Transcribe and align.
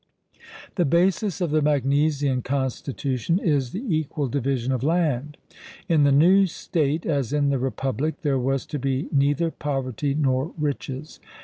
The 0.77 0.83
basis 0.85 1.41
of 1.41 1.51
the 1.51 1.61
Magnesian 1.61 2.41
constitution 2.41 3.37
is 3.37 3.69
the 3.69 3.85
equal 3.95 4.27
division 4.29 4.71
of 4.71 4.81
land. 4.81 5.37
In 5.87 6.05
the 6.05 6.11
new 6.11 6.47
state, 6.47 7.05
as 7.05 7.31
in 7.31 7.49
the 7.49 7.59
Republic, 7.59 8.21
there 8.23 8.39
was 8.39 8.65
to 8.73 8.79
be 8.79 9.09
neither 9.11 9.51
poverty 9.51 10.15
nor 10.15 10.53
riches. 10.57 11.19